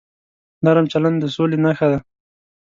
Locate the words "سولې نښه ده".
1.35-1.99